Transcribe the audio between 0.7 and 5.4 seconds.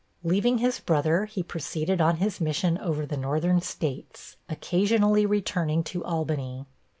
brother, he proceeded on his mission over the Northern States, occasionally